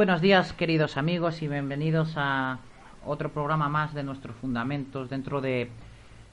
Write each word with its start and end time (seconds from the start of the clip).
Buenos 0.00 0.22
días 0.22 0.54
queridos 0.54 0.96
amigos 0.96 1.42
y 1.42 1.48
bienvenidos 1.48 2.14
a 2.16 2.58
otro 3.04 3.32
programa 3.32 3.68
más 3.68 3.92
de 3.92 4.02
nuestros 4.02 4.34
fundamentos 4.36 5.10
dentro 5.10 5.42
de 5.42 5.68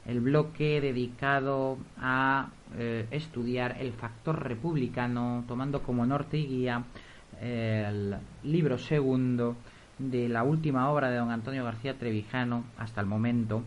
el 0.06 0.22
bloque 0.22 0.80
dedicado 0.80 1.78
a 2.00 2.48
eh, 2.78 3.08
estudiar 3.12 3.76
el 3.82 3.92
factor 3.92 4.42
republicano, 4.42 5.44
tomando 5.50 5.84
como 5.84 6.06
norte 6.06 6.38
y 6.38 6.48
guía 6.48 6.84
eh, 7.42 7.86
el 7.90 8.16
libro 8.50 8.78
segundo 8.78 9.58
de 9.98 10.30
la 10.30 10.44
última 10.44 10.90
obra 10.90 11.10
de 11.10 11.18
don 11.18 11.32
Antonio 11.32 11.66
García 11.66 12.00
Trevijano 12.00 12.64
hasta 12.78 13.02
el 13.02 13.08
momento, 13.08 13.64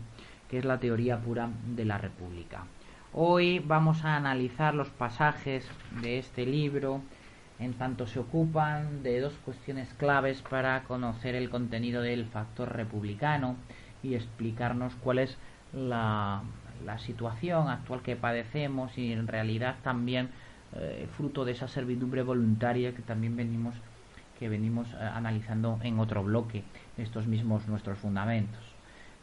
que 0.49 0.57
es 0.57 0.65
la 0.65 0.79
teoría 0.79 1.19
pura 1.19 1.47
de 1.75 1.85
la 1.85 1.99
República. 1.99 2.63
Hoy 3.13 3.59
vamos 3.59 4.03
a 4.03 4.15
analizar 4.15 4.73
los 4.73 4.89
pasajes 4.89 5.69
de 6.01 6.17
este 6.17 6.47
libro, 6.47 7.01
en 7.61 7.73
tanto 7.75 8.07
se 8.07 8.19
ocupan 8.19 9.03
de 9.03 9.19
dos 9.21 9.33
cuestiones 9.45 9.87
claves 9.93 10.41
para 10.41 10.83
conocer 10.83 11.35
el 11.35 11.49
contenido 11.49 12.01
del 12.01 12.25
factor 12.25 12.75
republicano 12.75 13.55
y 14.01 14.15
explicarnos 14.15 14.93
cuál 14.95 15.19
es 15.19 15.37
la, 15.73 16.41
situación 16.97 17.69
actual 17.69 18.01
que 18.01 18.15
padecemos 18.15 18.97
y 18.97 19.13
en 19.13 19.27
realidad 19.27 19.75
también 19.83 20.29
eh, 20.75 21.07
fruto 21.15 21.45
de 21.45 21.51
esa 21.51 21.67
servidumbre 21.67 22.23
voluntaria 22.23 22.95
que 22.95 23.03
también 23.03 23.35
venimos 23.35 23.75
que 24.39 24.49
venimos 24.49 24.87
eh, 24.93 24.97
analizando 24.99 25.79
en 25.83 25.99
otro 25.99 26.23
bloque 26.23 26.63
estos 26.97 27.27
mismos 27.27 27.67
nuestros 27.67 27.99
fundamentos. 27.99 28.70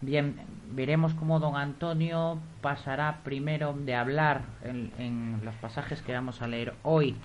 Bien, 0.01 0.37
veremos 0.71 1.13
cómo 1.15 1.41
don 1.41 1.57
Antonio 1.57 2.39
pasará 2.61 3.19
primero 3.25 3.73
de 3.73 3.97
hablar 3.97 4.43
en, 4.63 5.41
los 5.45 5.57
pasajes 5.57 6.03
que 6.03 6.13
vamos 6.13 6.41
a 6.41 6.47
leer 6.47 6.75
hoy 6.85 7.17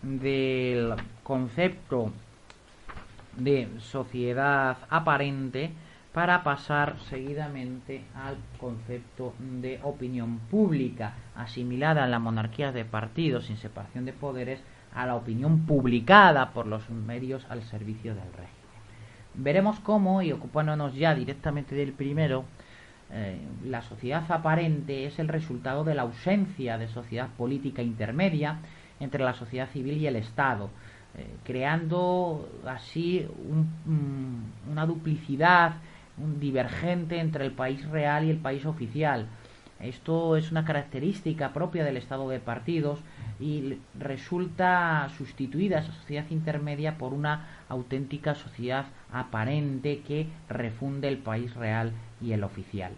del 0.00 0.94
concepto 1.24 2.12
de 3.36 3.68
sociedad 3.80 4.76
aparente 4.90 5.72
para 6.12 6.44
pasar 6.44 7.00
seguidamente 7.08 8.04
al 8.14 8.36
concepto 8.60 9.34
de 9.40 9.80
opinión 9.82 10.38
pública, 10.50 11.14
asimilada 11.34 12.04
en 12.04 12.12
la 12.12 12.20
monarquía 12.20 12.70
de 12.70 12.84
partidos 12.84 13.46
sin 13.46 13.56
separación 13.56 14.04
de 14.04 14.12
poderes 14.12 14.62
a 14.94 15.04
la 15.04 15.16
opinión 15.16 15.66
publicada 15.66 16.50
por 16.52 16.68
los 16.68 16.88
medios 16.90 17.44
al 17.50 17.64
servicio 17.64 18.14
del 18.14 18.32
régimen. 18.32 18.59
Veremos 19.34 19.80
cómo, 19.80 20.22
y 20.22 20.32
ocupándonos 20.32 20.94
ya 20.94 21.14
directamente 21.14 21.74
del 21.74 21.92
primero, 21.92 22.44
eh, 23.12 23.38
la 23.64 23.82
sociedad 23.82 24.24
aparente 24.30 25.06
es 25.06 25.18
el 25.18 25.28
resultado 25.28 25.84
de 25.84 25.94
la 25.94 26.02
ausencia 26.02 26.78
de 26.78 26.88
sociedad 26.88 27.28
política 27.36 27.82
intermedia 27.82 28.58
entre 29.00 29.24
la 29.24 29.34
sociedad 29.34 29.68
civil 29.70 29.96
y 29.96 30.06
el 30.06 30.16
Estado, 30.16 30.70
eh, 31.16 31.26
creando 31.44 32.48
así 32.66 33.26
una 34.70 34.86
duplicidad 34.86 35.74
un 36.20 36.38
divergente 36.38 37.18
entre 37.18 37.44
el 37.44 37.52
país 37.52 37.86
real 37.88 38.24
y 38.24 38.30
el 38.30 38.38
país 38.38 38.66
oficial. 38.66 39.26
Esto 39.80 40.36
es 40.36 40.50
una 40.50 40.64
característica 40.64 41.52
propia 41.52 41.84
del 41.84 41.96
estado 41.96 42.28
de 42.28 42.38
partidos 42.38 43.00
y 43.40 43.78
resulta 43.98 45.08
sustituida 45.16 45.78
esa 45.78 45.92
sociedad 45.92 46.26
intermedia 46.30 46.98
por 46.98 47.14
una 47.14 47.48
auténtica 47.68 48.34
sociedad 48.34 48.86
aparente 49.12 50.00
que 50.00 50.26
refunde 50.48 51.08
el 51.08 51.18
país 51.18 51.54
real 51.54 51.92
y 52.20 52.32
el 52.32 52.44
oficial. 52.44 52.92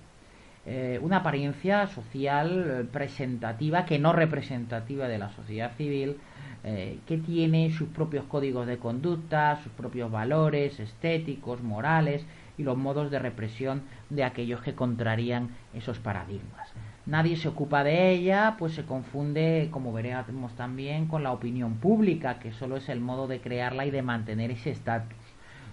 Eh, 0.65 0.99
una 1.03 1.19
apariencia 1.19 1.87
social 1.89 2.89
presentativa 2.93 3.85
que 3.85 3.99
no 3.99 4.13
representativa 4.13 5.09
de 5.09 5.19
la 5.19 5.31
sociedad 5.31 5.73
civil, 5.77 6.19
eh, 6.65 6.99
que 7.07 7.19
tiene 7.19 7.73
sus 7.73 7.89
propios 7.89 8.25
códigos 8.27 8.69
de 8.69 8.79
conducta, 8.79 9.61
sus 9.63 9.73
propios 9.73 10.11
valores 10.11 10.79
estéticos, 10.79 11.63
morales, 11.63 12.25
y 12.59 12.63
los 12.63 12.77
modos 12.77 13.11
de 13.11 13.19
represión 13.19 13.83
de 14.11 14.25
aquellos 14.25 14.61
que 14.61 14.75
contrarían 14.75 15.51
esos 15.75 15.99
paradigmas. 15.99 16.69
Nadie 17.05 17.37
se 17.37 17.49
ocupa 17.49 17.83
de 17.83 18.11
ella, 18.13 18.55
pues 18.59 18.75
se 18.75 18.85
confunde, 18.85 19.69
como 19.73 19.93
veremos 19.93 20.55
también, 20.55 21.07
con 21.07 21.25
la 21.25 21.33
opinión 21.33 21.75
pública, 21.75 22.39
que 22.39 22.53
solo 22.53 22.77
es 22.77 22.89
el 22.89 23.01
modo 23.01 23.27
de 23.27 23.41
crearla 23.41 23.87
y 23.87 23.91
de 23.91 24.03
mantener 24.03 24.53
ese 24.53 24.71
estatus. 24.71 25.19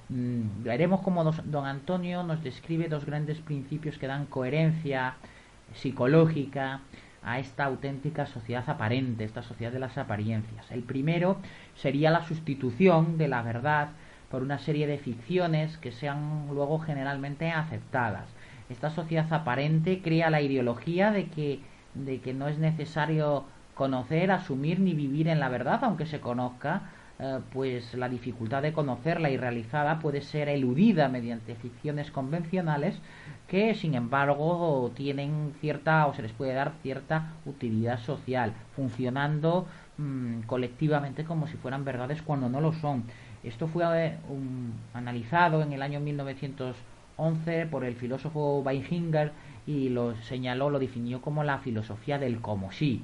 Mm, 0.10 0.64
veremos 0.64 1.02
cómo 1.02 1.24
don 1.24 1.66
Antonio 1.66 2.24
nos 2.24 2.44
describe 2.44 2.90
dos 2.90 3.06
grandes 3.06 3.40
principios 3.40 4.00
que 4.00 4.08
dan 4.08 4.26
coherencia 4.26 5.18
psicológica 5.76 6.82
a 7.22 7.38
esta 7.38 7.66
auténtica 7.66 8.26
sociedad 8.26 8.68
aparente, 8.68 9.24
esta 9.24 9.44
sociedad 9.44 9.72
de 9.72 9.80
las 9.80 10.00
apariencias. 10.00 10.72
El 10.72 10.82
primero 10.82 11.38
sería 11.76 12.10
la 12.10 12.26
sustitución 12.26 13.20
de 13.20 13.28
la 13.28 13.44
verdad 13.44 13.90
por 14.32 14.42
una 14.42 14.58
serie 14.58 14.88
de 14.88 14.98
ficciones 14.98 15.78
que 15.78 15.92
sean 15.92 16.48
luego 16.52 16.80
generalmente 16.80 17.52
aceptadas. 17.52 18.28
Esta 18.70 18.92
sociedad 18.92 19.32
aparente 19.34 20.02
crea 20.02 20.30
la 20.30 20.42
ideología 20.42 21.12
de 21.12 21.28
que, 21.28 21.60
de 21.96 22.22
que 22.22 22.34
no 22.34 22.48
es 22.48 22.60
necesario 22.60 23.46
conocer, 23.74 24.32
asumir 24.32 24.80
ni 24.80 24.94
vivir 24.94 25.28
en 25.28 25.40
la 25.40 25.50
verdad, 25.50 25.84
aunque 25.84 26.06
se 26.06 26.20
conozca, 26.20 26.92
eh, 27.22 27.40
pues 27.52 27.96
la 27.96 28.08
dificultad 28.08 28.62
de 28.62 28.72
conocerla 28.72 29.30
y 29.30 29.38
realizada 29.38 30.00
puede 30.00 30.22
ser 30.22 30.48
eludida 30.48 31.10
mediante 31.10 31.56
ficciones 31.56 32.12
convencionales 32.12 33.00
que 33.48 33.76
sin 33.76 33.96
embargo 33.96 34.92
tienen 34.96 35.54
cierta 35.60 36.08
o 36.08 36.14
se 36.14 36.22
les 36.22 36.32
puede 36.32 36.54
dar 36.54 36.74
cierta 36.82 37.34
utilidad 37.46 38.00
social, 38.00 38.54
funcionando 38.76 39.68
mm, 39.98 40.42
colectivamente 40.42 41.26
como 41.26 41.48
si 41.48 41.58
fueran 41.58 41.84
verdades 41.84 42.22
cuando 42.22 42.48
no 42.48 42.62
lo 42.62 42.72
son. 42.72 43.04
Esto 43.44 43.68
fue 43.68 43.84
eh, 44.06 44.18
analizado 44.94 45.62
en 45.62 45.74
el 45.74 45.82
año 45.82 46.00
1911 47.20 47.68
por 47.68 47.84
el 47.84 47.96
filósofo 47.96 48.62
Weichinger 48.62 49.32
y 49.68 49.90
lo 49.90 50.16
señaló, 50.24 50.70
lo 50.70 50.80
definió 50.80 51.22
como 51.22 51.44
la 51.44 51.60
filosofía 51.60 52.18
del 52.18 52.40
como 52.40 52.72
sí. 52.72 53.04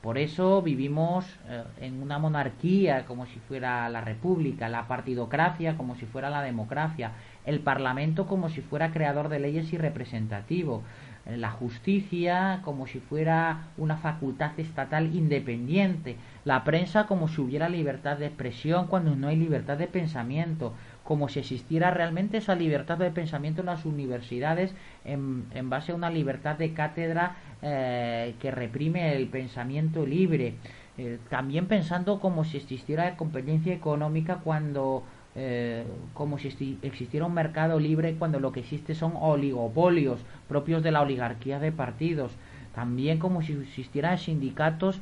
Por 0.00 0.16
eso 0.16 0.62
vivimos 0.62 1.26
eh, 1.48 1.64
en 1.80 2.00
una 2.00 2.20
monarquía 2.20 3.04
como 3.04 3.26
si 3.26 3.40
fuera 3.40 3.88
la 3.88 4.00
república, 4.00 4.68
la 4.68 4.86
partidocracia 4.86 5.76
como 5.76 5.96
si 5.96 6.06
fuera 6.06 6.30
la 6.30 6.42
democracia, 6.42 7.12
el 7.44 7.60
parlamento 7.60 8.26
como 8.26 8.48
si 8.48 8.60
fuera 8.60 8.92
creador 8.92 9.28
de 9.28 9.40
leyes 9.40 9.72
y 9.72 9.78
representativo, 9.78 10.82
la 11.26 11.50
justicia 11.50 12.60
como 12.64 12.86
si 12.86 13.00
fuera 13.00 13.68
una 13.76 13.98
facultad 13.98 14.58
estatal 14.58 15.14
independiente, 15.14 16.16
la 16.44 16.64
prensa 16.64 17.06
como 17.06 17.28
si 17.28 17.40
hubiera 17.40 17.68
libertad 17.68 18.16
de 18.16 18.26
expresión 18.26 18.86
cuando 18.86 19.14
no 19.14 19.28
hay 19.28 19.36
libertad 19.36 19.76
de 19.76 19.88
pensamiento, 19.88 20.72
como 21.08 21.30
si 21.30 21.38
existiera 21.38 21.90
realmente 21.90 22.36
esa 22.36 22.54
libertad 22.54 22.98
de 22.98 23.10
pensamiento 23.10 23.62
en 23.62 23.66
las 23.68 23.86
universidades 23.86 24.74
en, 25.06 25.70
base 25.70 25.92
a 25.92 25.94
una 25.94 26.10
libertad 26.10 26.58
de 26.58 26.74
cátedra 26.74 27.36
eh, 27.62 28.34
que 28.38 28.50
reprime 28.50 29.16
el 29.16 29.26
pensamiento 29.28 30.04
libre. 30.04 30.56
Eh, 30.98 31.18
también 31.30 31.64
pensando 31.64 32.20
como 32.20 32.44
si 32.44 32.58
existiera 32.58 33.16
competencia 33.16 33.72
económica 33.72 34.40
cuando 34.44 35.02
eh, 35.34 35.86
como 36.12 36.36
si 36.36 36.78
existiera 36.82 37.24
un 37.24 37.32
mercado 37.32 37.80
libre 37.80 38.16
cuando 38.18 38.38
lo 38.38 38.52
que 38.52 38.60
existe 38.60 38.94
son 38.94 39.14
oligopolios 39.18 40.20
propios 40.46 40.82
de 40.82 40.90
la 40.90 41.00
oligarquía 41.00 41.58
de 41.58 41.72
partidos. 41.72 42.32
También 42.74 43.18
como 43.18 43.40
si 43.40 43.54
existieran 43.54 44.18
sindicatos 44.18 45.00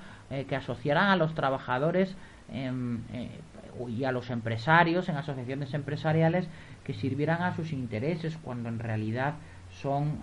que 0.49 0.56
asociaran 0.56 1.09
a 1.09 1.17
los 1.17 1.35
trabajadores 1.35 2.17
em, 2.52 3.00
eh, 3.12 3.31
y 3.88 4.04
a 4.04 4.12
los 4.12 4.31
empresarios 4.31 5.08
en 5.08 5.16
asociaciones 5.16 5.75
empresariales 5.75 6.48
que 6.84 6.94
sirvieran 6.94 7.43
a 7.43 7.54
sus 7.54 7.72
intereses 7.72 8.38
cuando 8.43 8.69
en 8.69 8.78
realidad 8.78 9.34
son 9.82 10.19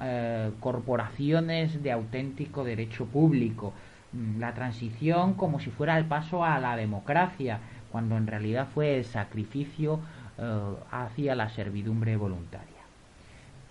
corporaciones 0.59 1.83
de 1.83 1.91
auténtico 1.91 2.63
derecho 2.63 3.05
público. 3.05 3.73
mm, 4.13 4.39
la 4.39 4.53
transición 4.53 5.35
como 5.35 5.59
si 5.59 5.69
fuera 5.69 5.97
el 5.99 6.05
paso 6.05 6.43
a 6.43 6.59
la 6.59 6.75
democracia, 6.75 7.59
cuando 7.93 8.17
en 8.17 8.25
realidad 8.25 8.67
fue 8.73 8.97
el 8.97 9.05
sacrificio 9.05 9.99
eh, 10.39 10.75
hacia 10.89 11.35
la 11.35 11.49
servidumbre 11.49 12.17
voluntaria. 12.17 12.67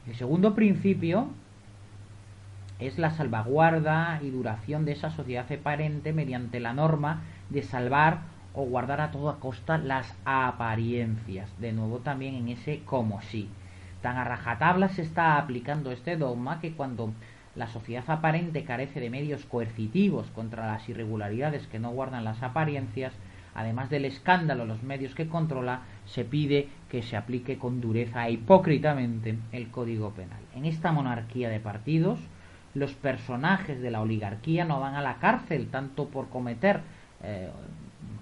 El 0.06 0.14
segundo 0.14 0.54
principio 0.54 1.26
es 2.78 2.98
la 2.98 3.10
salvaguarda 3.10 4.20
y 4.22 4.30
duración 4.30 4.84
de 4.84 4.92
esa 4.92 5.10
sociedad 5.10 5.50
aparente 5.50 6.12
mediante 6.12 6.60
la 6.60 6.72
norma 6.72 7.22
de 7.50 7.64
salvar 7.64 8.20
o 8.54 8.64
guardar 8.64 9.00
a 9.00 9.10
toda 9.10 9.36
costa 9.36 9.78
las 9.78 10.14
apariencias. 10.24 11.48
De 11.60 11.72
nuevo 11.72 11.98
también 11.98 12.34
en 12.34 12.48
ese 12.48 12.82
como 12.84 13.20
si. 13.22 13.48
Tan 14.02 14.16
a 14.16 14.24
rajatabla 14.24 14.88
se 14.88 15.02
está 15.02 15.38
aplicando 15.38 15.92
este 15.92 16.16
dogma 16.16 16.60
que 16.60 16.72
cuando 16.72 17.12
la 17.54 17.68
sociedad 17.68 18.04
aparente 18.08 18.64
carece 18.64 19.00
de 19.00 19.10
medios 19.10 19.44
coercitivos 19.44 20.26
contra 20.30 20.66
las 20.66 20.88
irregularidades 20.88 21.66
que 21.66 21.78
no 21.78 21.90
guardan 21.90 22.24
las 22.24 22.42
apariencias, 22.42 23.12
además 23.54 23.90
del 23.90 24.06
escándalo, 24.06 24.64
los 24.64 24.82
medios 24.82 25.14
que 25.14 25.28
controla, 25.28 25.82
se 26.06 26.24
pide 26.24 26.68
que 26.90 27.02
se 27.02 27.16
aplique 27.16 27.58
con 27.58 27.80
dureza 27.80 28.26
e 28.26 28.32
hipócritamente 28.32 29.38
el 29.52 29.70
Código 29.70 30.10
Penal. 30.10 30.40
En 30.54 30.64
esta 30.64 30.92
monarquía 30.92 31.50
de 31.50 31.60
partidos, 31.60 32.18
los 32.74 32.94
personajes 32.94 33.80
de 33.82 33.90
la 33.90 34.00
oligarquía 34.00 34.64
no 34.64 34.80
van 34.80 34.94
a 34.94 35.02
la 35.02 35.16
cárcel 35.16 35.68
tanto 35.68 36.08
por 36.08 36.30
cometer 36.30 36.80
eh, 37.22 37.50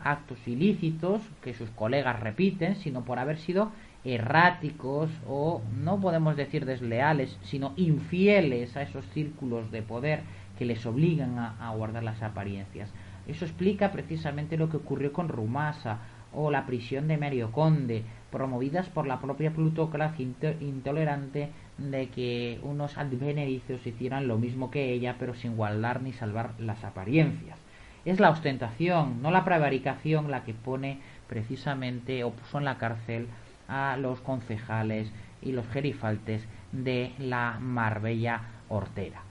actos 0.02 0.38
ilícitos 0.46 1.22
que 1.42 1.54
sus 1.54 1.70
colegas 1.70 2.20
repiten, 2.20 2.76
sino 2.76 3.04
por 3.04 3.18
haber 3.18 3.38
sido 3.38 3.70
erráticos 4.04 5.10
o 5.28 5.60
no 5.76 6.00
podemos 6.00 6.36
decir 6.36 6.64
desleales, 6.64 7.38
sino 7.42 7.72
infieles 7.76 8.76
a 8.76 8.82
esos 8.82 9.04
círculos 9.06 9.70
de 9.70 9.82
poder 9.82 10.22
que 10.58 10.64
les 10.64 10.84
obligan 10.86 11.38
a, 11.38 11.72
guardar 11.74 12.02
las 12.02 12.22
apariencias. 12.22 12.90
Eso 13.26 13.44
explica 13.44 13.92
precisamente 13.92 14.56
lo 14.56 14.68
que 14.68 14.78
ocurrió 14.78 15.12
con 15.12 15.28
Rumasa 15.28 15.98
o 16.32 16.50
la 16.50 16.66
prisión 16.66 17.08
de 17.08 17.18
Mario 17.18 17.50
Conde, 17.50 18.04
promovidas 18.30 18.88
por 18.88 19.06
la 19.06 19.20
propia 19.20 19.52
plutocracia 19.52 20.26
intolerante 20.60 21.50
de 21.78 22.08
que 22.08 22.60
unos 22.62 22.98
advenedicios 22.98 23.86
hicieran 23.86 24.28
lo 24.28 24.38
mismo 24.38 24.70
que 24.70 24.92
ella, 24.92 25.16
pero 25.18 25.34
sin 25.34 25.56
guardar 25.56 26.02
ni 26.02 26.12
salvar 26.12 26.52
las 26.58 26.84
apariencias. 26.84 27.58
Es 28.04 28.18
la 28.18 28.30
ostentación, 28.30 29.20
no 29.20 29.30
la 29.30 29.44
prevaricación, 29.44 30.30
la 30.30 30.42
que 30.44 30.54
pone 30.54 31.00
precisamente 31.28 32.24
o 32.24 32.30
puso 32.30 32.58
en 32.58 32.64
la 32.64 32.78
cárcel 32.78 33.28
a 33.68 33.96
los 33.98 34.20
concejales 34.20 35.12
y 35.42 35.52
los 35.52 35.66
gerifaltes 35.68 36.46
de 36.72 37.12
la 37.18 37.58
Marbella 37.60 38.40
Hortera. 38.68 39.22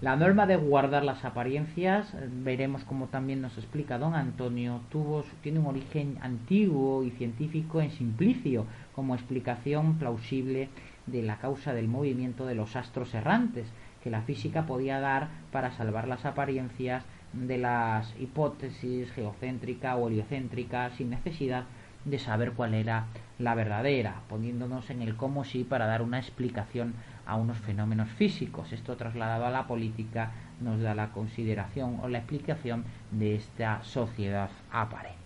La 0.00 0.16
norma 0.16 0.46
de 0.46 0.56
guardar 0.56 1.04
las 1.04 1.24
apariencias, 1.24 2.14
veremos 2.30 2.84
como 2.84 3.06
también 3.06 3.40
nos 3.40 3.56
explica 3.56 3.98
don 3.98 4.14
Antonio, 4.14 4.80
tuvo, 4.90 5.24
tiene 5.42 5.58
un 5.58 5.66
origen 5.66 6.18
antiguo 6.20 7.02
y 7.02 7.10
científico 7.10 7.80
en 7.80 7.90
Simplicio, 7.90 8.66
como 8.94 9.14
explicación 9.14 9.98
plausible 9.98 10.68
de 11.06 11.22
la 11.22 11.38
causa 11.38 11.72
del 11.72 11.88
movimiento 11.88 12.44
de 12.44 12.54
los 12.54 12.76
astros 12.76 13.14
errantes, 13.14 13.66
que 14.02 14.10
la 14.10 14.22
física 14.22 14.66
podía 14.66 15.00
dar 15.00 15.28
para 15.50 15.72
salvar 15.72 16.08
las 16.08 16.26
apariencias 16.26 17.04
de 17.36 17.58
las 17.58 18.14
hipótesis 18.18 19.10
geocéntrica 19.12 19.96
o 19.96 20.08
heliocéntrica 20.08 20.90
sin 20.90 21.10
necesidad 21.10 21.64
de 22.04 22.18
saber 22.18 22.52
cuál 22.52 22.74
era 22.74 23.06
la 23.38 23.54
verdadera, 23.54 24.22
poniéndonos 24.28 24.88
en 24.90 25.02
el 25.02 25.16
cómo 25.16 25.44
sí 25.44 25.64
para 25.64 25.86
dar 25.86 26.02
una 26.02 26.18
explicación 26.18 26.94
a 27.26 27.36
unos 27.36 27.58
fenómenos 27.58 28.08
físicos. 28.10 28.72
Esto 28.72 28.96
trasladado 28.96 29.44
a 29.44 29.50
la 29.50 29.66
política 29.66 30.30
nos 30.60 30.80
da 30.80 30.94
la 30.94 31.10
consideración 31.10 31.98
o 32.02 32.08
la 32.08 32.18
explicación 32.18 32.84
de 33.10 33.34
esta 33.34 33.82
sociedad 33.82 34.50
aparente. 34.70 35.18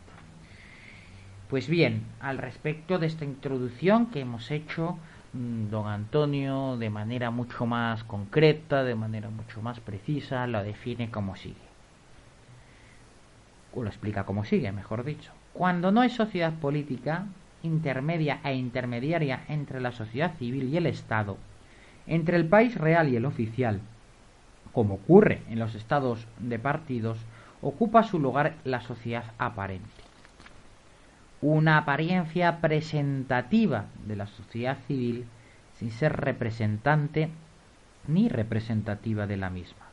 Pues 1.49 1.69
bien, 1.69 2.05
al 2.21 2.39
respecto 2.39 2.99
de 2.99 3.07
esta 3.07 3.25
introducción 3.25 4.07
que 4.07 4.21
hemos 4.21 4.51
hecho, 4.51 4.99
mm, 5.33 5.69
don 5.69 5.87
Antonio 5.89 6.77
de 6.79 6.91
manera 6.91 7.31
mucho 7.31 7.67
más 7.67 8.05
concreta, 8.05 8.85
de 8.85 8.95
manera 8.95 9.31
mucho 9.31 9.61
más 9.61 9.81
precisa, 9.81 10.47
lo 10.47 10.63
define 10.63 11.11
como 11.11 11.37
sigue. 11.37 11.70
Lo 13.75 13.87
explica 13.87 14.25
como 14.25 14.45
sigue, 14.45 14.73
mejor 14.73 15.05
dicho. 15.05 15.33
Cuando 15.53 15.91
no 15.91 16.01
hay 16.01 16.11
sociedad 16.11 16.53
política 16.55 17.27
intermedia 17.63 18.41
e 18.45 18.55
intermediaria 18.55 19.45
entre 19.49 19.81
la 19.81 19.93
sociedad 19.93 20.35
civil 20.39 20.69
y 20.69 20.77
el 20.77 20.87
Estado, 20.87 21.37
entre 22.07 22.37
el 22.37 22.47
país 22.47 22.75
real 22.75 23.09
y 23.09 23.17
el 23.17 23.25
oficial, 23.25 23.81
como 24.73 24.95
ocurre 24.95 25.43
en 25.49 25.59
los 25.59 25.75
estados 25.75 26.27
de 26.39 26.59
partidos, 26.59 27.19
ocupa 27.63 28.03
su 28.03 28.19
lugar 28.19 28.57
la 28.65 28.81
sociedad 28.81 29.25
aparente. 29.39 29.89
Una 31.43 31.79
apariencia 31.79 32.61
presentativa 32.61 33.87
de 34.07 34.17
la 34.17 34.27
sociedad 34.27 34.79
civil 34.87 35.27
sin 35.79 35.91
ser 35.91 36.17
representante 36.17 37.31
ni 38.07 38.29
representativa 38.29 39.27
de 39.27 39.37
la 39.37 39.51
misma. 39.51 39.87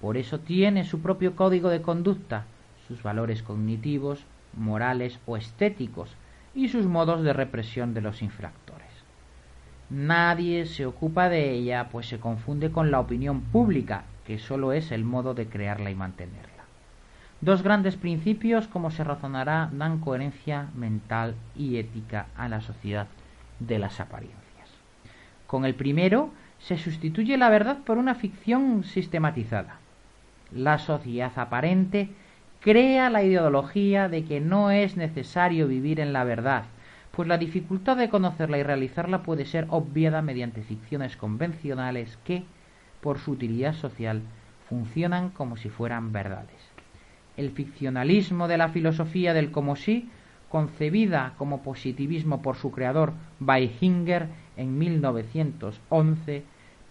Por 0.00 0.16
eso 0.16 0.40
tiene 0.40 0.84
su 0.84 1.00
propio 1.00 1.36
código 1.36 1.68
de 1.68 1.82
conducta, 1.82 2.44
sus 2.92 3.02
valores 3.02 3.42
cognitivos, 3.42 4.24
morales 4.54 5.18
o 5.24 5.38
estéticos 5.38 6.14
y 6.54 6.68
sus 6.68 6.84
modos 6.84 7.22
de 7.22 7.32
represión 7.32 7.94
de 7.94 8.02
los 8.02 8.20
infractores. 8.20 8.88
Nadie 9.88 10.66
se 10.66 10.84
ocupa 10.84 11.30
de 11.30 11.52
ella, 11.52 11.88
pues 11.90 12.06
se 12.06 12.20
confunde 12.20 12.70
con 12.70 12.90
la 12.90 13.00
opinión 13.00 13.40
pública, 13.40 14.04
que 14.26 14.38
sólo 14.38 14.72
es 14.72 14.92
el 14.92 15.04
modo 15.04 15.32
de 15.32 15.46
crearla 15.46 15.90
y 15.90 15.94
mantenerla. 15.94 16.64
Dos 17.40 17.62
grandes 17.62 17.96
principios, 17.96 18.68
como 18.68 18.90
se 18.90 19.04
razonará, 19.04 19.70
dan 19.72 19.98
coherencia 19.98 20.68
mental 20.74 21.34
y 21.56 21.78
ética 21.78 22.26
a 22.36 22.48
la 22.48 22.60
sociedad 22.60 23.06
de 23.58 23.78
las 23.78 24.00
apariencias. 24.00 24.68
Con 25.46 25.64
el 25.64 25.74
primero, 25.74 26.30
se 26.58 26.76
sustituye 26.76 27.38
la 27.38 27.48
verdad 27.48 27.78
por 27.78 27.96
una 27.96 28.14
ficción 28.14 28.84
sistematizada. 28.84 29.78
La 30.52 30.78
sociedad 30.78 31.32
aparente 31.36 32.10
crea 32.62 33.10
la 33.10 33.24
ideología 33.24 34.08
de 34.08 34.24
que 34.24 34.40
no 34.40 34.70
es 34.70 34.96
necesario 34.96 35.66
vivir 35.66 35.98
en 35.98 36.12
la 36.12 36.22
verdad, 36.22 36.64
pues 37.10 37.26
la 37.26 37.36
dificultad 37.36 37.96
de 37.96 38.08
conocerla 38.08 38.56
y 38.56 38.62
realizarla 38.62 39.24
puede 39.24 39.46
ser 39.46 39.66
obviada 39.68 40.22
mediante 40.22 40.62
ficciones 40.62 41.16
convencionales 41.16 42.18
que, 42.24 42.44
por 43.00 43.18
su 43.18 43.32
utilidad 43.32 43.74
social, 43.74 44.22
funcionan 44.68 45.30
como 45.30 45.56
si 45.56 45.70
fueran 45.70 46.12
verdades. 46.12 46.70
El 47.36 47.50
ficcionalismo 47.50 48.46
de 48.46 48.58
la 48.58 48.68
filosofía 48.68 49.34
del 49.34 49.50
como 49.50 49.74
sí, 49.74 50.08
concebida 50.48 51.34
como 51.38 51.62
positivismo 51.62 52.42
por 52.42 52.56
su 52.56 52.70
creador 52.70 53.12
Weihinger 53.40 54.28
en 54.56 54.78
1911, 54.78 56.44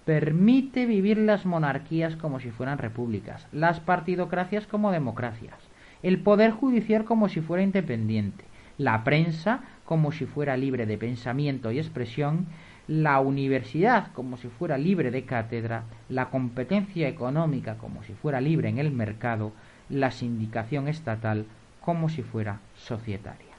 permite 0.06 0.86
vivir 0.86 1.18
las 1.18 1.46
monarquías 1.46 2.16
como 2.16 2.40
si 2.40 2.50
fueran 2.50 2.80
repúblicas, 2.80 3.48
las 3.52 3.80
partidocracias 3.80 4.66
como 4.66 4.92
democracias, 4.92 5.56
el 6.04 6.20
poder 6.20 6.52
judicial 6.52 7.06
como 7.06 7.30
si 7.30 7.42
fuera 7.42 7.64
independiente, 7.64 8.46
la 8.78 9.04
prensa 9.04 9.62
como 9.86 10.12
si 10.12 10.26
fuera 10.26 10.58
libre 10.58 10.86
de 10.86 10.98
pensamiento 10.98 11.72
y 11.72 11.80
expresión, 11.80 12.48
la 12.88 13.20
universidad 13.20 14.12
como 14.14 14.38
si 14.38 14.48
fuera 14.48 14.78
libre 14.78 15.12
de 15.12 15.24
cátedra, 15.24 15.84
la 16.10 16.30
competencia 16.30 17.08
económica 17.08 17.78
como 17.78 18.04
si 18.04 18.14
fuera 18.14 18.42
libre 18.42 18.70
en 18.70 18.80
el 18.80 18.92
mercado, 18.92 19.52
la 19.90 20.12
sindicación 20.12 20.88
estatal 20.88 21.46
como 21.82 22.10
si 22.10 22.24
fuera 22.24 22.60
societaria. 22.76 23.52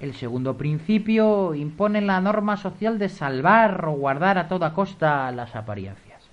El 0.00 0.14
segundo 0.14 0.56
principio 0.56 1.54
impone 1.54 2.00
la 2.00 2.20
norma 2.20 2.56
social 2.56 2.98
de 2.98 3.10
salvar 3.10 3.84
o 3.84 3.92
guardar 3.92 4.38
a 4.38 4.48
toda 4.48 4.72
costa 4.72 5.30
las 5.30 5.54
apariencias. 5.54 6.30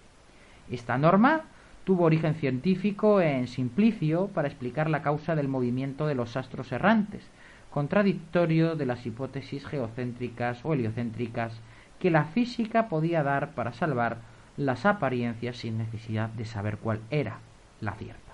Esta 0.72 0.98
norma 0.98 1.42
tuvo 1.88 2.04
origen 2.04 2.36
científico 2.36 3.22
en 3.22 3.48
Simplicio 3.48 4.28
para 4.34 4.50
explicar 4.50 4.90
la 4.90 5.02
causa 5.02 5.38
del 5.38 5.48
movimiento 5.48 6.06
de 6.06 6.16
los 6.16 6.36
astros 6.36 6.74
errantes, 6.74 7.26
contradictorio 7.70 8.76
de 8.76 8.86
las 8.86 9.06
hipótesis 9.06 9.66
geocéntricas 9.66 10.66
o 10.66 10.74
heliocéntricas 10.74 11.54
que 11.98 12.12
la 12.12 12.26
física 12.26 12.90
podía 12.90 13.24
dar 13.24 13.52
para 13.52 13.72
salvar 13.72 14.18
las 14.58 14.86
apariencias 14.86 15.56
sin 15.56 15.78
necesidad 15.78 16.28
de 16.28 16.44
saber 16.44 16.76
cuál 16.76 17.00
era 17.10 17.38
la 17.80 17.94
cierta. 17.94 18.34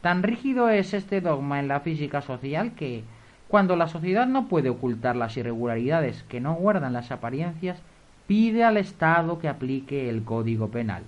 Tan 0.00 0.24
rígido 0.24 0.68
es 0.68 0.92
este 0.92 1.20
dogma 1.20 1.60
en 1.60 1.68
la 1.68 1.78
física 1.78 2.20
social 2.20 2.72
que 2.72 3.04
cuando 3.46 3.76
la 3.76 3.86
sociedad 3.86 4.26
no 4.26 4.48
puede 4.48 4.70
ocultar 4.70 5.14
las 5.14 5.36
irregularidades 5.36 6.24
que 6.24 6.40
no 6.40 6.54
guardan 6.54 6.94
las 6.94 7.12
apariencias, 7.12 7.80
pide 8.26 8.64
al 8.64 8.76
Estado 8.76 9.38
que 9.38 9.48
aplique 9.48 10.10
el 10.10 10.24
Código 10.24 10.66
Penal. 10.66 11.04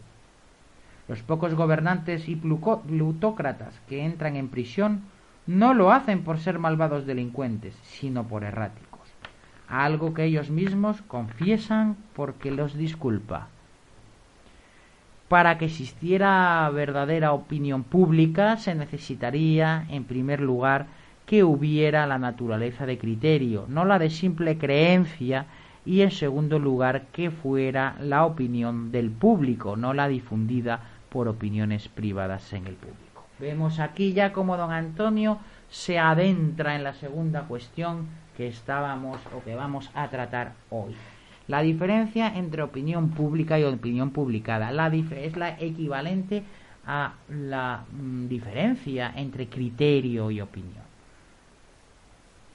Los 1.07 1.23
pocos 1.23 1.55
gobernantes 1.55 2.29
y 2.29 2.37
plutócratas 2.37 3.79
que 3.89 4.05
entran 4.05 4.37
en 4.37 4.49
prisión 4.49 5.03
no 5.47 5.75
lo 5.75 5.93
hacen 5.93 6.23
por 6.23 6.39
ser 6.39 6.59
malvados 6.59 7.07
delincuentes, 7.07 7.75
sino 7.83 8.25
por 8.25 8.45
erráticos, 8.45 9.03
algo 9.69 10.15
que 10.15 10.25
ellos 10.25 10.49
mismos 10.49 11.03
confiesan 11.03 11.97
porque 12.15 12.51
los 12.51 12.75
disculpa. 12.75 13.49
Para 15.29 15.59
que 15.59 15.67
existiera 15.67 16.71
verdadera 16.71 17.33
opinión 17.33 17.83
pública 17.83 18.57
se 18.57 18.75
necesitaría, 18.75 19.87
en 19.91 20.05
primer 20.05 20.41
lugar, 20.41 20.87
que 21.27 21.45
hubiera 21.45 22.07
la 22.07 22.19
naturaleza 22.19 22.87
de 22.87 22.99
criterio, 22.99 23.67
no 23.69 23.85
la 23.85 23.99
de 23.99 24.11
simple 24.11 24.57
creencia, 24.57 25.47
y 25.87 26.01
en 26.01 26.11
segundo 26.11 26.59
lugar 26.59 27.07
que 27.13 27.31
fuera 27.31 27.97
la 28.01 28.25
opinión 28.25 28.91
del 28.91 29.11
público, 29.11 29.77
no 29.77 29.93
la 29.93 30.09
difundida 30.09 30.81
por 31.15 31.29
opiniones 31.29 31.87
privadas 31.87 32.53
en 32.53 32.67
el 32.67 32.75
público. 32.75 33.25
Vemos 33.39 33.79
aquí 33.79 34.13
ya 34.13 34.33
como 34.33 34.57
don 34.57 34.73
Antonio 34.73 35.39
se 35.71 35.97
adentra 35.97 36.75
en 36.75 36.83
la 36.83 36.95
segunda 36.95 37.45
cuestión 37.45 38.09
que 38.37 38.49
estábamos 38.49 39.21
o 39.33 39.45
que 39.45 39.55
vamos 39.55 39.91
a 39.95 40.09
tratar 40.09 40.55
hoy. 40.71 40.97
La 41.47 41.63
diferencia 41.63 42.37
entre 42.37 42.63
opinión 42.63 43.11
pública 43.11 43.61
y 43.61 43.63
opinión 43.65 44.11
publicada 44.11 44.73
la 44.73 44.89
es 44.89 45.37
la 45.37 45.51
equivalente 45.61 46.43
a 46.85 47.15
la 47.29 47.85
mm, 47.93 48.27
diferencia 48.27 49.13
entre 49.15 49.47
criterio 49.47 50.33
y 50.33 50.41
opinión. 50.41 50.83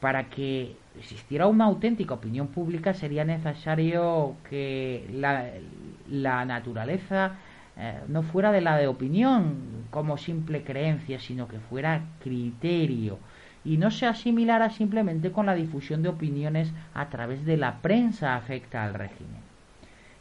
Para 0.01 0.29
que 0.29 0.75
existiera 0.97 1.47
una 1.47 1.65
auténtica 1.65 2.13
opinión 2.13 2.47
pública 2.47 2.93
sería 2.93 3.23
necesario 3.23 4.35
que 4.49 5.07
la, 5.13 6.45
naturaleza 6.45 7.37
eh, 7.79 7.99
no 8.09 8.23
fuera 8.23 8.51
de 8.51 8.61
la 8.61 8.77
de 8.77 8.87
opinión 8.87 9.85
como 9.89 10.17
simple 10.17 10.63
creencia, 10.63 11.19
sino 11.19 11.47
que 11.47 11.59
fuera 11.59 12.01
criterio 12.21 13.17
y 13.63 13.77
no 13.77 13.91
se 13.91 14.05
asimilara 14.05 14.69
simplemente 14.69 15.31
con 15.31 15.45
la 15.45 15.55
difusión 15.55 16.03
de 16.03 16.09
opiniones 16.09 16.73
a 16.93 17.09
través 17.09 17.45
de 17.45 17.57
la 17.57 17.81
prensa 17.81 18.35
afecta 18.35 18.83
al 18.83 18.93
régimen. 18.93 19.41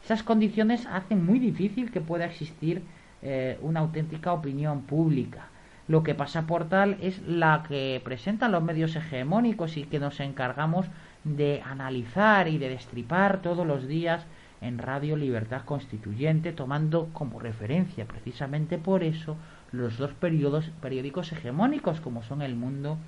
Esas 0.04 0.22
condiciones 0.22 0.86
hacen 0.86 1.24
muy 1.24 1.38
difícil 1.38 1.90
que 1.90 2.00
pueda 2.00 2.26
existir 2.26 2.82
eh, 3.22 3.58
una 3.62 3.80
auténtica 3.80 4.32
opinión 4.32 4.82
pública. 4.82 5.48
Lo 5.88 6.02
que 6.02 6.14
pasa 6.14 6.46
por 6.46 6.68
tal 6.68 6.96
es 7.00 7.20
la 7.26 7.64
que 7.66 8.00
presentan 8.04 8.52
los 8.52 8.62
medios 8.62 8.94
hegemónicos 8.94 9.76
y 9.76 9.84
que 9.84 9.98
nos 9.98 10.20
encargamos 10.20 10.86
de 11.24 11.62
analizar 11.64 12.48
y 12.48 12.58
de 12.58 12.68
destripar 12.68 13.42
todos 13.42 13.66
los 13.66 13.88
días 13.88 14.24
en 14.60 14.78
Radio 14.78 15.16
Libertad 15.16 15.62
Constituyente, 15.64 16.52
tomando 16.52 17.08
como 17.12 17.38
referencia 17.38 18.06
precisamente 18.06 18.78
por 18.78 19.02
eso 19.02 19.36
los 19.72 19.98
dos 19.98 20.12
periodos, 20.14 20.70
periódicos 20.80 21.32
hegemónicos 21.32 22.00
como 22.00 22.22
son 22.22 22.42
El 22.42 22.56
Mundo 22.56 22.98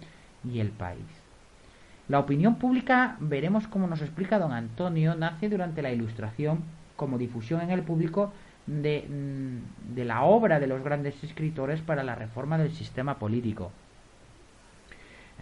y 0.44 0.60
El 0.60 0.70
País. 0.70 1.06
La 2.08 2.18
opinión 2.18 2.56
pública, 2.56 3.16
veremos 3.20 3.68
como 3.68 3.86
nos 3.86 4.02
explica 4.02 4.38
don 4.38 4.52
Antonio, 4.52 5.14
nace 5.14 5.48
durante 5.48 5.82
la 5.82 5.92
Ilustración 5.92 6.62
como 6.96 7.18
difusión 7.18 7.60
en 7.60 7.70
el 7.70 7.82
público 7.82 8.32
de, 8.66 9.06
mm, 9.08 9.94
de 9.94 10.04
la 10.04 10.22
obra 10.22 10.60
de 10.60 10.66
los 10.66 10.82
grandes 10.82 11.22
escritores 11.24 11.80
para 11.80 12.04
la 12.04 12.14
reforma 12.14 12.58
del 12.58 12.72
sistema 12.72 13.18
político. 13.18 13.70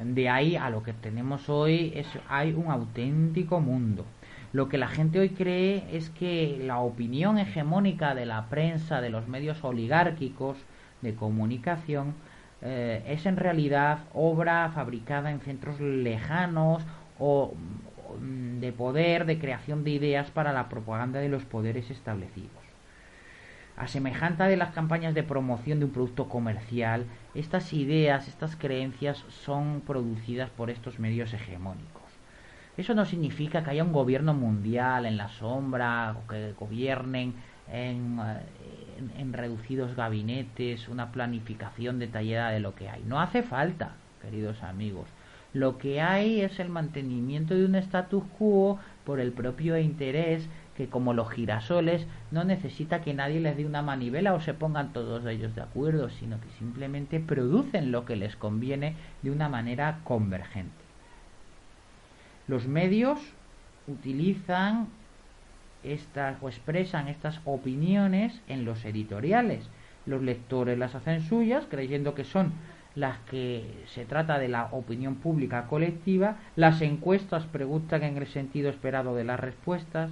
De 0.02 0.28
ahí 0.28 0.56
a 0.56 0.70
lo 0.70 0.82
que 0.82 0.92
tenemos 0.92 1.48
hoy 1.48 1.92
es, 1.94 2.06
hay 2.28 2.52
un 2.52 2.70
auténtico 2.70 3.60
mundo. 3.60 4.04
Lo 4.52 4.68
que 4.70 4.78
la 4.78 4.88
gente 4.88 5.18
hoy 5.18 5.30
cree 5.30 5.84
es 5.92 6.08
que 6.08 6.58
la 6.64 6.78
opinión 6.78 7.38
hegemónica 7.38 8.14
de 8.14 8.24
la 8.24 8.46
prensa, 8.46 9.02
de 9.02 9.10
los 9.10 9.28
medios 9.28 9.62
oligárquicos 9.62 10.56
de 11.02 11.14
comunicación, 11.14 12.14
eh, 12.62 13.04
es 13.06 13.26
en 13.26 13.36
realidad 13.36 13.98
obra 14.14 14.70
fabricada 14.74 15.30
en 15.30 15.40
centros 15.40 15.80
lejanos 15.80 16.82
o 17.18 17.54
mm, 18.20 18.60
de 18.60 18.72
poder, 18.72 19.26
de 19.26 19.38
creación 19.38 19.84
de 19.84 19.90
ideas 19.90 20.30
para 20.30 20.54
la 20.54 20.70
propaganda 20.70 21.20
de 21.20 21.28
los 21.28 21.44
poderes 21.44 21.90
establecidos. 21.90 22.50
A 23.76 23.86
semejanza 23.86 24.46
de 24.46 24.56
las 24.56 24.72
campañas 24.72 25.14
de 25.14 25.22
promoción 25.22 25.78
de 25.78 25.84
un 25.84 25.92
producto 25.92 26.28
comercial, 26.28 27.04
estas 27.34 27.72
ideas, 27.74 28.26
estas 28.26 28.56
creencias 28.56 29.18
son 29.28 29.82
producidas 29.86 30.50
por 30.50 30.70
estos 30.70 30.98
medios 30.98 31.32
hegemónicos. 31.34 31.97
Eso 32.78 32.94
no 32.94 33.04
significa 33.04 33.64
que 33.64 33.70
haya 33.70 33.82
un 33.82 33.92
gobierno 33.92 34.34
mundial 34.34 35.04
en 35.04 35.16
la 35.16 35.28
sombra 35.30 36.14
o 36.16 36.28
que 36.28 36.52
gobiernen 36.52 37.34
en, 37.72 38.20
eh, 38.20 39.18
en, 39.18 39.32
reducidos 39.32 39.96
gabinetes, 39.96 40.88
una 40.88 41.10
planificación 41.10 41.98
detallada 41.98 42.50
de 42.50 42.60
lo 42.60 42.76
que 42.76 42.88
hay. 42.88 43.02
No 43.02 43.20
hace 43.20 43.42
falta, 43.42 43.96
queridos 44.22 44.62
amigos. 44.62 45.08
Lo 45.52 45.76
que 45.76 46.00
hay 46.00 46.40
es 46.40 46.60
el 46.60 46.68
mantenimiento 46.68 47.56
de 47.56 47.64
un 47.64 47.74
status 47.74 48.22
quo 48.38 48.78
por 49.04 49.18
el 49.18 49.32
propio 49.32 49.76
interés 49.76 50.48
que 50.76 50.88
como 50.88 51.14
los 51.14 51.28
girasoles 51.30 52.06
no 52.30 52.44
necesita 52.44 53.00
que 53.00 53.12
nadie 53.12 53.40
les 53.40 53.56
dé 53.56 53.66
una 53.66 53.82
manivela 53.82 54.34
o 54.34 54.40
se 54.40 54.54
pongan 54.54 54.92
todos 54.92 55.26
ellos 55.26 55.52
de 55.56 55.62
acuerdo, 55.62 56.10
sino 56.10 56.40
que 56.40 56.48
simplemente 56.60 57.18
producen 57.18 57.90
lo 57.90 58.04
que 58.04 58.14
les 58.14 58.36
conviene 58.36 58.94
de 59.22 59.32
una 59.32 59.48
manera 59.48 59.98
convergente. 60.04 60.87
Los 62.48 62.66
medios 62.66 63.20
utilizan 63.86 64.88
estas 65.84 66.42
o 66.42 66.48
expresan 66.48 67.08
estas 67.08 67.40
opiniones 67.44 68.40
en 68.48 68.64
los 68.64 68.84
editoriales. 68.84 69.68
Los 70.06 70.22
lectores 70.22 70.78
las 70.78 70.94
hacen 70.94 71.20
suyas 71.20 71.66
creyendo 71.68 72.14
que 72.14 72.24
son 72.24 72.52
las 72.94 73.18
que 73.30 73.84
se 73.94 74.06
trata 74.06 74.38
de 74.38 74.48
la 74.48 74.68
opinión 74.72 75.16
pública 75.16 75.66
colectiva, 75.66 76.36
las 76.56 76.80
encuestas 76.80 77.44
preguntan 77.44 78.02
en 78.02 78.16
el 78.16 78.26
sentido 78.26 78.70
esperado 78.70 79.14
de 79.14 79.24
las 79.24 79.38
respuestas, 79.38 80.10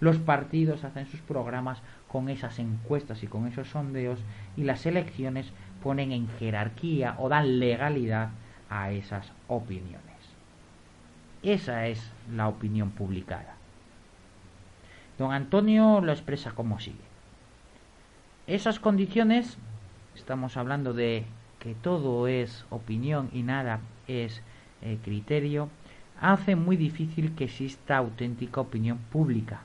los 0.00 0.18
partidos 0.18 0.84
hacen 0.84 1.06
sus 1.06 1.20
programas 1.20 1.80
con 2.08 2.28
esas 2.28 2.58
encuestas 2.58 3.22
y 3.22 3.26
con 3.26 3.46
esos 3.46 3.68
sondeos 3.68 4.18
y 4.56 4.64
las 4.64 4.84
elecciones 4.84 5.50
ponen 5.82 6.12
en 6.12 6.28
jerarquía 6.38 7.14
o 7.18 7.28
dan 7.28 7.58
legalidad 7.58 8.30
a 8.68 8.90
esas 8.90 9.32
opiniones. 9.48 10.05
Esa 11.42 11.86
es 11.86 12.12
la 12.34 12.48
opinión 12.48 12.90
publicada. 12.90 13.56
Don 15.18 15.32
Antonio 15.32 16.00
lo 16.00 16.12
expresa 16.12 16.52
como 16.52 16.80
sigue. 16.80 17.04
Esas 18.46 18.78
condiciones, 18.78 19.58
estamos 20.14 20.56
hablando 20.56 20.92
de 20.92 21.24
que 21.58 21.74
todo 21.74 22.28
es 22.28 22.64
opinión 22.70 23.30
y 23.32 23.42
nada 23.42 23.80
es 24.06 24.42
eh, 24.82 24.98
criterio, 25.02 25.68
hace 26.20 26.54
muy 26.54 26.76
difícil 26.76 27.34
que 27.34 27.44
exista 27.44 27.96
auténtica 27.96 28.60
opinión 28.60 28.98
pública. 29.10 29.62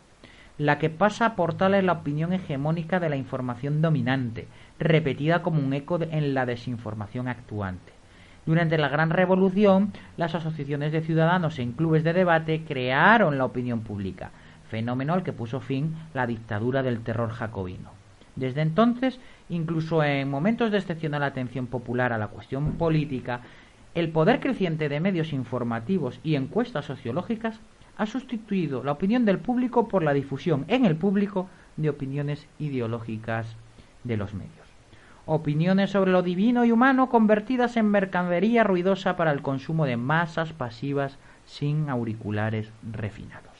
La 0.58 0.78
que 0.80 0.90
pasa 0.90 1.36
por 1.36 1.56
tal 1.56 1.74
es 1.76 1.84
la 1.84 1.94
opinión 1.94 2.34
hegemónica 2.34 3.00
de 3.00 3.10
la 3.10 3.16
información 3.16 3.82
dominante, 3.82 4.48
repetida 4.80 5.42
como 5.42 5.60
un 5.60 5.74
eco 5.74 6.00
en 6.02 6.34
la 6.34 6.46
desinformación 6.46 7.28
actuante. 7.28 8.01
Durante 8.46 8.78
la 8.78 8.90
Gran 8.90 9.12
Revolución, 9.12 9.94
las 10.18 10.34
asociaciones 10.34 10.92
de 10.92 11.02
ciudadanos 11.02 11.60
en 11.60 11.74
clubes 11.74 12.04
de 12.04 12.14
debate 12.14 12.64
crearon 12.68 13.38
la 13.38 13.46
opinión 13.46 13.82
pública, 13.82 14.32
fenómeno 14.70 15.14
al 15.14 15.24
que 15.24 15.34
puso 15.34 15.60
fin 15.60 15.96
la 16.14 16.26
dictadura 16.26 16.82
del 16.82 17.02
terror 17.02 17.30
jacobino. 17.30 17.92
Desde 18.36 18.62
entonces, 18.62 19.20
incluso 19.50 20.04
en 20.04 20.30
momentos 20.30 20.72
de 20.72 20.78
excepcional 20.78 21.22
atención 21.22 21.68
popular 21.68 22.14
a 22.14 22.18
la 22.18 22.30
cuestión 22.30 22.74
política, 22.74 23.42
el 23.94 24.10
poder 24.10 24.40
creciente 24.40 24.90
de 24.90 25.00
medios 25.00 25.34
informativos 25.34 26.20
y 26.24 26.36
encuestas 26.36 26.86
sociológicas 26.86 27.60
ha 27.98 28.06
sustituido 28.06 28.84
la 28.84 28.94
opinión 28.94 29.26
del 29.26 29.38
público 29.38 29.88
por 29.88 30.02
la 30.02 30.14
difusión 30.14 30.66
en 30.70 30.86
el 30.86 30.96
público 30.96 31.50
de 31.78 31.90
opiniones 31.90 32.48
ideológicas 32.58 33.56
de 34.04 34.18
los 34.18 34.34
medios. 34.34 34.61
Opiniones 35.34 35.92
sobre 35.92 36.12
lo 36.12 36.24
divino 36.24 36.66
y 36.66 36.74
humano 36.74 37.08
convertidas 37.08 37.78
en 37.78 37.88
mercadería 37.88 38.66
ruidosa 38.66 39.16
para 39.16 39.32
el 39.32 39.42
consumo 39.42 39.86
de 39.86 39.96
masas 39.96 40.52
pasivas 40.52 41.18
sin 41.46 41.90
auriculares 41.90 42.70
refinados. 42.92 43.54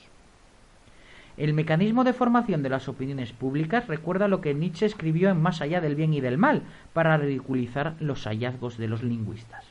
El 1.38 1.54
mecanismo 1.54 2.04
de 2.04 2.12
formación 2.12 2.62
de 2.62 2.68
las 2.68 2.90
opiniones 2.90 3.32
públicas 3.32 3.88
recuerda 3.88 4.28
lo 4.28 4.42
que 4.42 4.54
Nietzsche 4.54 4.86
escribió 4.86 5.30
en 5.30 5.42
Más 5.42 5.62
allá 5.62 5.80
del 5.80 5.96
bien 5.96 6.14
y 6.14 6.20
del 6.20 6.38
mal 6.38 6.64
para 6.92 7.16
ridiculizar 7.16 7.94
los 8.02 8.26
hallazgos 8.26 8.78
de 8.78 8.90
los 8.90 9.02
lingüistas. 9.02 9.64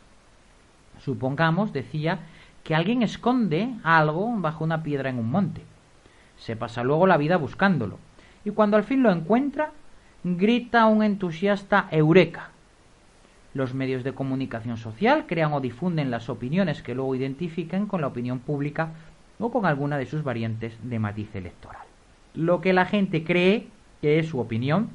Supongamos, 1.01 1.75
decía, 1.75 2.21
que 2.65 2.75
alguien 2.75 3.03
esconde 3.03 3.75
algo 3.83 4.35
bajo 4.39 4.65
una 4.65 4.83
piedra 4.83 5.11
en 5.11 5.19
un 5.19 5.31
monte. 5.31 5.61
Se 6.39 6.57
pasa 6.57 6.83
luego 6.83 7.07
la 7.07 7.19
vida 7.19 7.37
buscándolo 7.37 7.99
y 8.43 8.53
cuando 8.53 8.79
al 8.79 8.85
fin 8.85 9.03
lo 9.03 9.13
encuentra, 9.13 9.73
grita 10.23 10.85
un 10.87 11.03
entusiasta 11.03 11.89
Eureka. 11.91 12.51
Los 13.55 13.73
medios 13.73 14.05
de 14.05 14.13
comunicación 14.13 14.77
social 14.77 15.25
crean 15.27 15.55
o 15.55 15.61
difunden 15.61 16.11
las 16.11 16.29
opiniones 16.29 16.83
que 16.83 16.95
luego 16.95 17.15
identifican 17.15 17.87
con 17.87 18.03
la 18.03 18.09
opinión 18.09 18.39
pública 18.39 18.91
o 19.39 19.51
con 19.51 19.65
alguna 19.65 19.97
de 19.97 20.05
sus 20.05 20.23
variantes 20.23 20.77
de 20.83 20.99
matiz 20.99 21.35
electoral. 21.35 21.83
Lo 22.35 22.61
que 22.61 22.75
la 22.75 22.85
gente 22.85 23.25
cree 23.25 23.69
que 24.03 24.19
es 24.19 24.29
su 24.29 24.39
opinión 24.39 24.91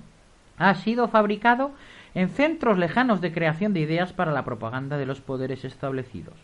ha 0.58 0.75
sido 0.75 1.08
fabricado 1.08 1.72
en 2.13 2.29
centros 2.29 2.77
lejanos 2.77 3.20
de 3.20 3.34
creación 3.34 3.74
de 3.74 3.82
ideas 3.82 4.13
para 4.13 4.32
la 4.32 4.46
propaganda 4.46 4.98
de 4.98 5.08
los 5.08 5.22
poderes 5.22 5.65
establecidos, 5.65 6.36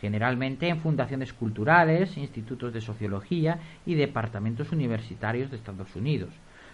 generalmente 0.00 0.68
en 0.68 0.78
fundaciones 0.78 1.32
culturales, 1.32 2.16
institutos 2.16 2.72
de 2.72 2.80
sociología 2.80 3.58
y 3.84 3.94
departamentos 3.94 4.70
universitarios 4.70 5.50
de 5.50 5.56
Estados 5.56 5.94
Unidos. 5.96 6.30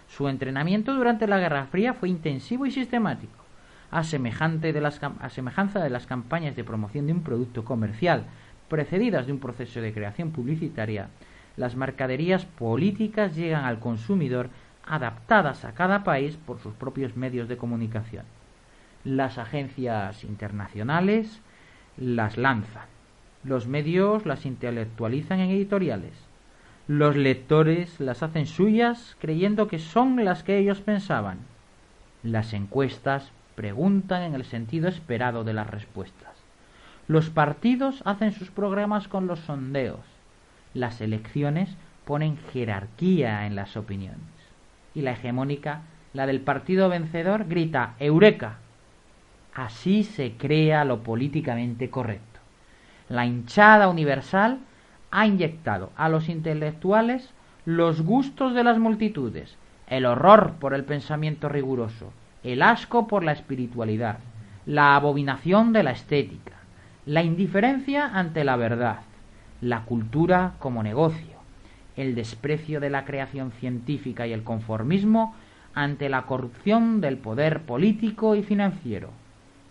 Su 0.09 0.27
entrenamiento 0.27 0.93
durante 0.93 1.27
la 1.27 1.39
Guerra 1.39 1.65
Fría 1.65 1.93
fue 1.93 2.09
intensivo 2.09 2.65
y 2.65 2.71
sistemático. 2.71 3.33
A, 3.91 3.99
a 3.99 4.03
semejanza 4.03 5.79
de 5.79 5.89
las 5.89 6.05
campañas 6.05 6.55
de 6.55 6.63
promoción 6.63 7.07
de 7.07 7.13
un 7.13 7.23
producto 7.23 7.63
comercial 7.63 8.25
precedidas 8.67 9.25
de 9.25 9.33
un 9.33 9.39
proceso 9.39 9.81
de 9.81 9.93
creación 9.93 10.31
publicitaria, 10.31 11.09
las 11.57 11.75
mercaderías 11.75 12.45
políticas 12.45 13.35
llegan 13.35 13.65
al 13.65 13.79
consumidor 13.79 14.49
adaptadas 14.85 15.65
a 15.65 15.73
cada 15.73 16.03
país 16.03 16.37
por 16.37 16.59
sus 16.59 16.73
propios 16.73 17.17
medios 17.17 17.49
de 17.49 17.57
comunicación. 17.57 18.25
Las 19.03 19.37
agencias 19.37 20.23
internacionales 20.23 21.41
las 21.97 22.37
lanzan. 22.37 22.85
Los 23.43 23.67
medios 23.67 24.25
las 24.25 24.45
intelectualizan 24.45 25.39
en 25.39 25.51
editoriales. 25.51 26.28
Los 26.89 27.15
lectores 27.15 27.99
las 27.99 28.23
hacen 28.23 28.47
suyas 28.47 29.15
creyendo 29.19 29.67
que 29.67 29.77
son 29.77 30.25
las 30.25 30.41
que 30.41 30.57
ellos 30.57 30.81
pensaban. 30.81 31.37
Las 32.23 32.51
encuestas 32.53 33.31
preguntan 33.53 34.23
en 34.23 34.33
el 34.33 34.43
sentido 34.43 34.87
esperado 34.87 35.43
de 35.43 35.53
las 35.53 35.69
respuestas. 35.69 36.33
Los 37.07 37.29
partidos 37.29 38.01
hacen 38.05 38.31
sus 38.31 38.49
programas 38.49 39.07
con 39.07 39.27
los 39.27 39.37
sondeos. 39.41 39.99
Las 40.73 40.99
elecciones 40.99 41.69
ponen 42.05 42.39
jerarquía 42.51 43.45
en 43.45 43.53
las 43.53 43.77
opiniones. 43.77 44.17
Y 44.95 45.01
la 45.03 45.11
hegemónica, 45.11 45.83
la 46.13 46.25
del 46.25 46.41
partido 46.41 46.89
vencedor, 46.89 47.47
grita 47.47 47.93
Eureka. 47.99 48.57
Así 49.53 50.03
se 50.03 50.31
crea 50.31 50.85
lo 50.85 51.03
políticamente 51.03 51.91
correcto 51.91 52.29
la 53.09 53.25
hinchada 53.25 53.89
universal 53.89 54.59
ha 55.11 55.25
inyectado 55.25 55.91
a 55.95 56.09
los 56.09 56.29
intelectuales 56.29 57.29
los 57.65 58.01
gustos 58.01 58.53
de 58.53 58.63
las 58.63 58.79
multitudes, 58.79 59.57
el 59.87 60.05
horror 60.05 60.53
por 60.59 60.73
el 60.73 60.83
pensamiento 60.83 61.49
riguroso, 61.49 62.11
el 62.43 62.61
asco 62.61 63.07
por 63.07 63.23
la 63.23 63.31
espiritualidad, 63.31 64.19
la 64.65 64.95
abominación 64.95 65.73
de 65.73 65.83
la 65.83 65.91
estética, 65.91 66.53
la 67.05 67.23
indiferencia 67.23 68.05
ante 68.05 68.43
la 68.43 68.55
verdad, 68.55 68.99
la 69.61 69.83
cultura 69.85 70.53
como 70.59 70.83
negocio, 70.83 71.37
el 71.97 72.15
desprecio 72.15 72.79
de 72.79 72.89
la 72.89 73.05
creación 73.05 73.51
científica 73.51 74.27
y 74.27 74.33
el 74.33 74.43
conformismo 74.43 75.35
ante 75.73 76.09
la 76.09 76.23
corrupción 76.23 77.01
del 77.01 77.17
poder 77.17 77.61
político 77.63 78.35
y 78.35 78.43
financiero, 78.43 79.09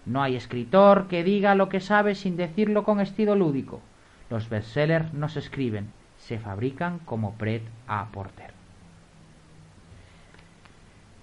no 0.09 0.23
hay 0.23 0.37
escritor 0.37 1.07
que 1.07 1.23
diga 1.23 1.55
lo 1.55 1.69
que 1.69 1.81
sabe 1.81 2.15
sin 2.15 2.37
decirlo 2.37 2.83
con 2.83 2.99
estilo 2.99 3.35
lúdico. 3.35 3.83
Los 4.31 4.49
bestsellers 4.49 5.13
no 5.15 5.29
se 5.29 5.39
escriben, 5.39 5.91
se 6.19 6.39
fabrican 6.39 6.99
como 7.01 7.35
pret 7.35 7.63
a 7.87 8.07
porter. 8.13 8.53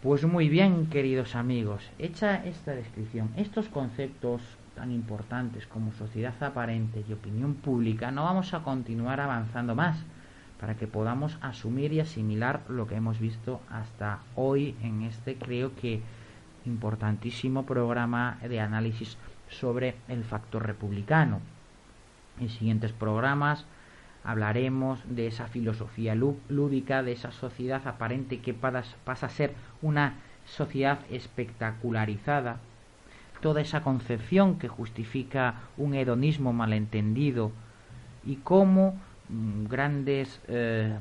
Pues 0.01 0.23
muy 0.25 0.49
bien, 0.49 0.87
queridos 0.87 1.35
amigos, 1.35 1.89
hecha 1.97 2.43
esta 2.45 2.73
descripción, 2.73 3.31
estos 3.37 3.69
conceptos 3.69 4.41
tan 4.75 4.91
importantes 4.91 5.65
como 5.67 5.93
sociedad 5.93 6.35
aparente 6.43 7.03
y 7.07 7.13
opinión 7.13 7.55
pública, 7.55 8.11
no 8.11 8.23
vamos 8.23 8.53
a 8.53 8.61
continuar 8.61 9.19
avanzando 9.19 9.73
más 9.73 9.97
para 10.59 10.75
que 10.75 10.87
podamos 10.87 11.37
asumir 11.41 11.93
y 11.93 11.99
asimilar 11.99 12.61
lo 12.69 12.87
que 12.87 12.95
hemos 12.95 13.19
visto 13.19 13.61
hasta 13.69 14.19
hoy 14.35 14.75
en 14.81 15.03
este 15.03 15.35
creo 15.35 15.75
que 15.75 16.01
importantísimo 16.65 17.65
programa 17.65 18.37
de 18.47 18.59
análisis 18.59 19.17
sobre 19.49 19.95
el 20.07 20.23
factor 20.23 20.65
republicano. 20.65 21.39
En 22.39 22.49
siguientes 22.49 22.91
programas 22.91 23.65
hablaremos 24.23 24.99
de 25.07 25.27
esa 25.27 25.47
filosofía 25.47 26.15
lúdica, 26.15 27.03
de 27.03 27.11
esa 27.11 27.31
sociedad 27.31 27.87
aparente 27.87 28.39
que 28.39 28.53
pasa 28.53 29.25
a 29.25 29.29
ser 29.29 29.53
una 29.81 30.15
sociedad 30.45 30.99
espectacularizada, 31.09 32.57
toda 33.41 33.61
esa 33.61 33.81
concepción 33.81 34.57
que 34.57 34.67
justifica 34.67 35.61
un 35.77 35.93
hedonismo 35.93 36.53
malentendido 36.53 37.51
y 38.25 38.37
cómo 38.37 38.99
mm, 39.29 39.65
grandes 39.65 40.41
eh, 40.47 40.97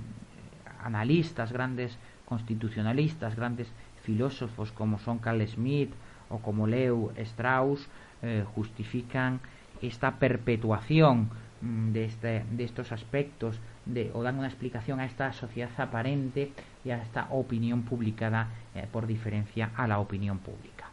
analistas, 0.82 1.52
grandes 1.52 1.98
constitucionalistas, 2.26 3.37
grandes 3.37 3.68
filósofos 4.02 4.72
como 4.72 4.98
son 4.98 5.18
Carl 5.18 5.46
Schmitt 5.46 5.90
o 6.28 6.38
como 6.38 6.66
Leo 6.66 7.12
Strauss 7.16 7.88
eh, 8.22 8.44
justifican 8.54 9.40
esta 9.82 10.18
perpetuación 10.18 11.30
mm, 11.60 11.92
de, 11.92 12.04
este, 12.04 12.44
de 12.50 12.64
estos 12.64 12.92
aspectos 12.92 13.60
de, 13.87 14.10
o 14.14 14.22
dan 14.22 14.38
una 14.38 14.48
explicación 14.48 15.00
a 15.00 15.04
esta 15.04 15.32
sociedad 15.32 15.70
aparente 15.78 16.52
y 16.84 16.90
a 16.90 17.02
esta 17.02 17.28
opinión 17.30 17.82
publicada 17.82 18.48
eh, 18.74 18.87
por 18.90 19.06
diferencia 19.06 19.70
a 19.76 19.87
la 19.87 19.98
opinión 19.98 20.38
pública. 20.38 20.88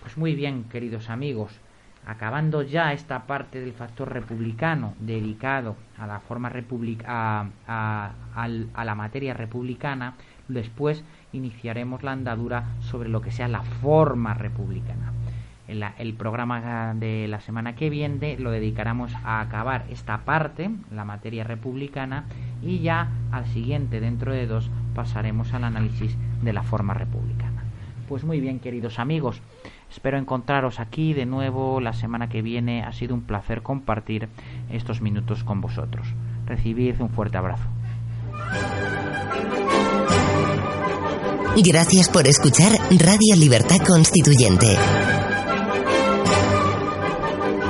Pues 0.00 0.16
muy 0.16 0.34
bien, 0.34 0.64
queridos 0.64 1.10
amigos, 1.10 1.52
acabando 2.06 2.62
ya 2.62 2.92
esta 2.92 3.26
parte 3.26 3.60
del 3.60 3.72
factor 3.72 4.12
republicano 4.12 4.94
dedicado 5.00 5.76
a 5.98 6.06
la 6.06 6.20
forma 6.20 6.50
a, 7.06 7.46
a, 7.66 8.12
a 8.74 8.84
la 8.84 8.94
materia 8.94 9.34
republicana, 9.34 10.14
después 10.48 11.04
iniciaremos 11.32 12.02
la 12.02 12.12
andadura 12.12 12.64
sobre 12.80 13.08
lo 13.08 13.20
que 13.20 13.30
sea 13.30 13.48
la 13.48 13.62
forma 13.62 14.34
republicana. 14.34 15.09
El, 15.70 16.14
programa 16.14 16.94
de 16.94 17.28
la 17.28 17.40
semana 17.40 17.76
que 17.76 17.90
viene 17.90 18.36
lo 18.38 18.50
dedicaremos 18.50 19.14
a 19.22 19.40
acabar 19.40 19.86
esta 19.88 20.24
parte, 20.24 20.68
la 20.90 21.04
materia 21.04 21.44
republicana, 21.44 22.24
y 22.60 22.80
ya 22.80 23.08
al 23.30 23.46
siguiente, 23.46 24.00
dentro 24.00 24.32
de 24.32 24.46
dos, 24.46 24.68
pasaremos 24.94 25.54
al 25.54 25.64
análisis 25.64 26.16
de 26.42 26.52
la 26.52 26.64
forma 26.64 26.94
republicana. 26.94 27.62
Pues 28.08 28.24
muy 28.24 28.40
bien, 28.40 28.58
queridos 28.58 28.98
amigos, 28.98 29.40
espero 29.88 30.18
encontraros 30.18 30.80
aquí 30.80 31.12
de 31.14 31.26
nuevo 31.26 31.80
la 31.80 31.92
semana 31.92 32.28
que 32.28 32.42
viene. 32.42 32.82
Ha 32.82 32.92
sido 32.92 33.14
un 33.14 33.22
placer 33.22 33.62
compartir 33.62 34.28
estos 34.70 35.00
minutos 35.00 35.44
con 35.44 35.60
vosotros. 35.60 36.08
Recibid 36.46 37.00
un 37.00 37.10
fuerte 37.10 37.38
abrazo. 37.38 37.68
Gracias 41.56 42.08
por 42.08 42.26
escuchar 42.26 42.72
Radio 42.90 43.36
Libertad 43.36 43.78
Constituyente. 43.86 44.76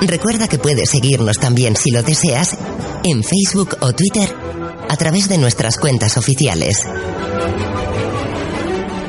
Recuerda 0.01 0.49
que 0.49 0.59
puedes 0.59 0.91
seguirnos 0.91 1.39
también 1.39 1.77
si 1.77 1.91
lo 1.91 2.03
deseas 2.03 2.57
en 3.05 3.23
Facebook 3.23 3.77
o 3.81 3.93
Twitter 3.93 4.35
a 4.89 4.97
través 4.97 5.29
de 5.29 5.39
nuestras 5.39 5.77
cuentas 5.77 6.17
oficiales. 6.17 6.87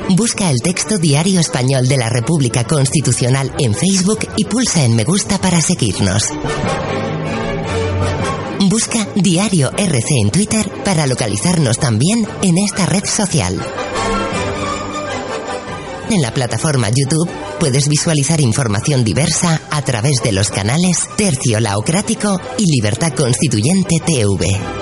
Busca 0.09 0.51
el 0.51 0.61
texto 0.61 0.97
Diario 0.97 1.39
Español 1.39 1.87
de 1.87 1.97
la 1.97 2.09
República 2.09 2.65
Constitucional 2.65 3.53
en 3.59 3.73
Facebook 3.73 4.19
y 4.35 4.43
pulsa 4.43 4.83
en 4.83 4.95
me 4.95 5.05
gusta 5.05 5.39
para 5.39 5.61
seguirnos. 5.61 6.29
Busca 8.59 9.07
Diario 9.15 9.71
RC 9.77 10.19
en 10.21 10.31
Twitter 10.31 10.69
para 10.83 11.07
localizarnos 11.07 11.77
también 11.77 12.27
en 12.41 12.57
esta 12.57 12.85
red 12.85 13.05
social. 13.05 13.57
En 16.09 16.21
la 16.21 16.33
plataforma 16.33 16.89
YouTube 16.89 17.29
puedes 17.57 17.87
visualizar 17.87 18.41
información 18.41 19.05
diversa 19.05 19.60
a 19.81 19.83
través 19.83 20.17
de 20.23 20.31
los 20.31 20.51
canales 20.51 21.09
Tercio 21.17 21.59
Laocrático 21.59 22.39
y 22.59 22.65
Libertad 22.71 23.13
Constituyente 23.15 23.99
TV. 24.05 24.80